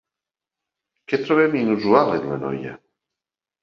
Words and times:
Què 1.13 1.21
trobem 1.27 1.59
inusual 1.61 2.19
en 2.19 2.29
la 2.35 2.43
noia? 2.45 2.77